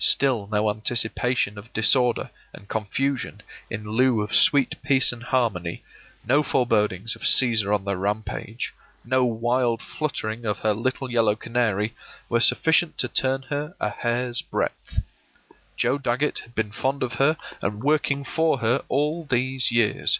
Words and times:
Still 0.00 0.48
no 0.50 0.68
anticipation 0.70 1.56
of 1.56 1.72
disorder 1.72 2.32
and 2.52 2.66
confusion 2.66 3.42
in 3.70 3.88
lieu 3.88 4.22
of 4.22 4.34
sweet 4.34 4.74
peace 4.82 5.12
and 5.12 5.22
harmony, 5.22 5.84
no 6.26 6.42
forebodings 6.42 7.14
of 7.14 7.22
Cæsar 7.22 7.72
on 7.72 7.84
the 7.84 7.96
rampage, 7.96 8.74
no 9.04 9.24
wild 9.24 9.80
fluttering 9.80 10.44
of 10.44 10.58
her 10.58 10.74
little 10.74 11.08
yellow 11.12 11.36
canary, 11.36 11.94
were 12.28 12.40
sufficient 12.40 12.98
to 12.98 13.06
turn 13.06 13.42
her 13.42 13.76
a 13.78 13.90
hair's 13.90 14.42
breadth. 14.42 15.00
Joe 15.76 15.96
Dagget 15.96 16.38
had 16.40 16.56
been 16.56 16.72
fond 16.72 17.04
of 17.04 17.12
her 17.12 17.36
and 17.62 17.80
working 17.84 18.24
for 18.24 18.58
her 18.58 18.84
all 18.88 19.26
these 19.26 19.70
years. 19.70 20.18